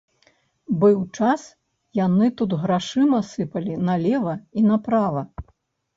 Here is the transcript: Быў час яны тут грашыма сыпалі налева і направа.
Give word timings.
Быў 0.83 0.95
час 1.17 1.43
яны 2.01 2.31
тут 2.41 2.51
грашыма 2.63 3.19
сыпалі 3.33 3.73
налева 3.91 4.33
і 4.61 4.69
направа. 4.71 5.21